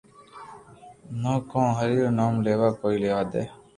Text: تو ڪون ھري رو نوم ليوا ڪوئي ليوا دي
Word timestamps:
تو 1.21 1.33
ڪون 1.49 1.67
ھري 1.77 1.95
رو 2.03 2.09
نوم 2.19 2.33
ليوا 2.45 2.69
ڪوئي 2.79 2.97
ليوا 3.03 3.21
دي 3.31 3.43